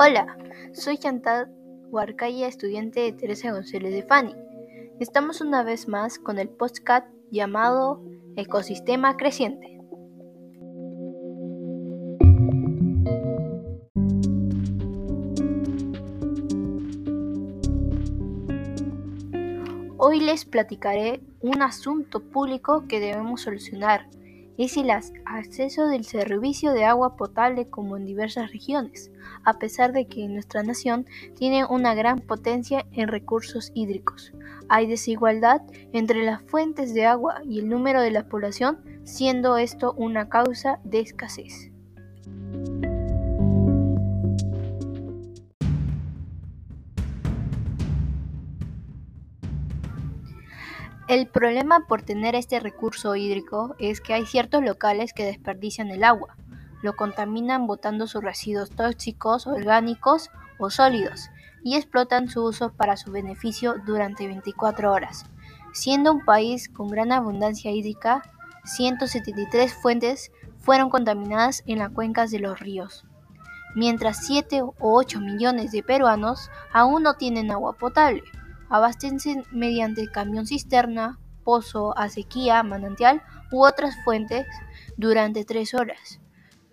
[0.00, 0.38] Hola,
[0.74, 1.52] soy Chantal
[1.90, 4.32] Huarcaya, estudiante de Teresa González de Fani.
[5.00, 8.00] Estamos una vez más con el podcast llamado
[8.36, 9.80] Ecosistema Creciente.
[19.96, 24.06] Hoy les platicaré un asunto público que debemos solucionar
[24.58, 29.10] es el acceso del servicio de agua potable como en diversas regiones,
[29.44, 31.06] a pesar de que nuestra nación
[31.36, 34.32] tiene una gran potencia en recursos hídricos.
[34.68, 39.94] Hay desigualdad entre las fuentes de agua y el número de la población, siendo esto
[39.96, 41.70] una causa de escasez.
[51.08, 56.04] El problema por tener este recurso hídrico es que hay ciertos locales que desperdician el
[56.04, 56.36] agua,
[56.82, 60.28] lo contaminan botando sus residuos tóxicos, orgánicos
[60.58, 61.30] o sólidos
[61.64, 65.24] y explotan su uso para su beneficio durante 24 horas.
[65.72, 68.22] Siendo un país con gran abundancia hídrica,
[68.64, 73.06] 173 fuentes fueron contaminadas en las cuencas de los ríos,
[73.74, 78.24] mientras 7 o 8 millones de peruanos aún no tienen agua potable
[78.68, 84.46] abastecen mediante camión cisterna, pozo, acequia, manantial u otras fuentes
[84.96, 86.20] durante tres horas.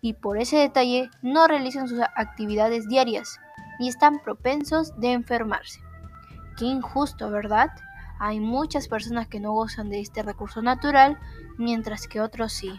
[0.00, 3.38] Y por ese detalle no realizan sus actividades diarias
[3.78, 5.80] y están propensos de enfermarse.
[6.56, 7.70] Qué injusto, ¿verdad?
[8.18, 11.18] Hay muchas personas que no gozan de este recurso natural,
[11.58, 12.72] mientras que otros sí.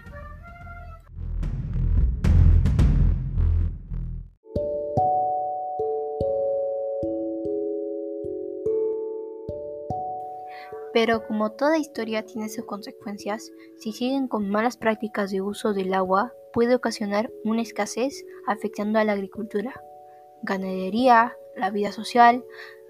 [10.93, 15.91] Pero como toda historia tiene sus consecuencias, si siguen con malas prácticas de uso del
[15.93, 19.73] agua, puede ocasionar una escasez afectando a la agricultura,
[20.43, 22.45] ganadería, la vida social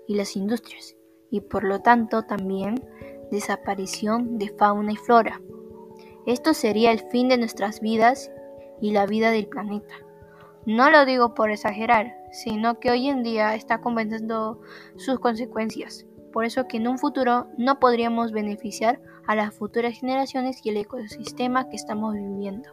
[0.06, 0.98] y las industrias,
[1.32, 2.84] y por lo tanto también
[3.32, 5.42] desaparición de fauna y flora.
[6.26, 8.32] Esto sería el fin de nuestras vidas
[8.82, 9.96] y la vida del planeta.
[10.66, 14.60] No lo digo por exagerar, sino que hoy en día está convenciendo
[14.98, 20.60] sus consecuencias por eso que en un futuro no podríamos beneficiar a las futuras generaciones
[20.66, 22.70] y el ecosistema que estamos viviendo.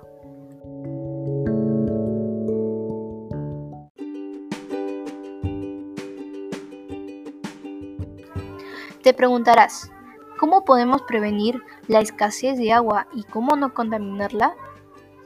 [9.03, 9.93] Te preguntarás,
[10.39, 14.55] ¿cómo podemos prevenir la escasez de agua y cómo no contaminarla?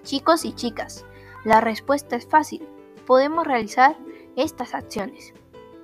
[0.03, 1.07] Chicos y chicas,
[1.45, 2.67] la respuesta es fácil.
[3.07, 3.97] Podemos realizar
[4.37, 5.35] estas acciones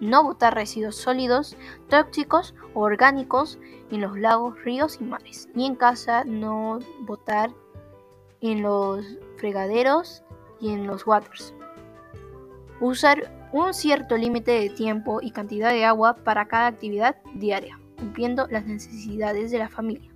[0.00, 1.56] no botar residuos sólidos,
[1.88, 3.58] tóxicos o orgánicos
[3.90, 5.48] en los lagos, ríos y mares.
[5.54, 7.50] Y en casa no botar
[8.40, 9.04] en los
[9.36, 10.22] fregaderos
[10.60, 11.54] y en los waters.
[12.80, 18.46] Usar un cierto límite de tiempo y cantidad de agua para cada actividad diaria, cumpliendo
[18.46, 20.10] las necesidades de la familia.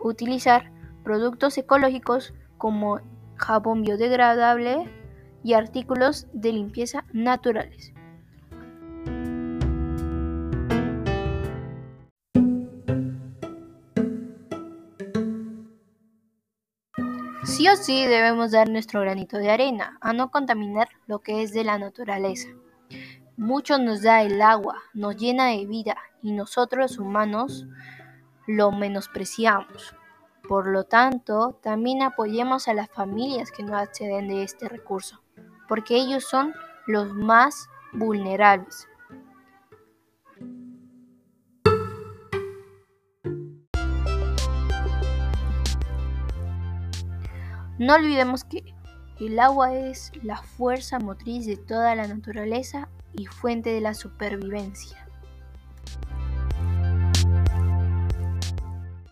[0.00, 0.72] Utilizar
[1.04, 3.00] productos ecológicos como
[3.36, 4.88] jabón biodegradable
[5.44, 7.92] y artículos de limpieza naturales.
[17.44, 21.52] Sí o sí debemos dar nuestro granito de arena a no contaminar lo que es
[21.52, 22.48] de la naturaleza.
[23.36, 27.66] Mucho nos da el agua, nos llena de vida y nosotros humanos
[28.46, 29.96] lo menospreciamos.
[30.48, 35.20] Por lo tanto, también apoyemos a las familias que no acceden de este recurso,
[35.66, 36.54] porque ellos son
[36.86, 38.88] los más vulnerables.
[47.78, 48.62] No olvidemos que
[49.20, 55.01] el agua es la fuerza motriz de toda la naturaleza y fuente de la supervivencia.